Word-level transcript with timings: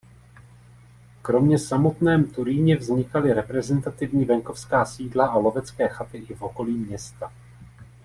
Kromě 1.21 1.59
samotném 1.59 2.23
Turíně 2.31 2.75
vznikaly 2.75 3.33
reprezentativní 3.33 4.25
venkovská 4.25 4.85
sídla 4.85 5.27
a 5.27 5.37
lovecké 5.37 5.87
chaty 5.87 6.17
i 6.17 6.33
v 6.35 6.41
okolí 6.41 6.73
města. 6.77 7.31